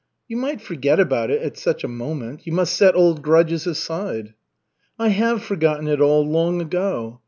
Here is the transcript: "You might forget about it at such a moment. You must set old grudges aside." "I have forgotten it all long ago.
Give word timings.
"You 0.27 0.35
might 0.35 0.61
forget 0.61 0.99
about 0.99 1.29
it 1.29 1.43
at 1.43 1.59
such 1.59 1.83
a 1.83 1.87
moment. 1.87 2.47
You 2.47 2.53
must 2.53 2.75
set 2.75 2.95
old 2.95 3.21
grudges 3.21 3.67
aside." 3.67 4.33
"I 4.97 5.09
have 5.09 5.43
forgotten 5.43 5.87
it 5.87 6.01
all 6.01 6.27
long 6.27 6.59
ago. 6.59 7.19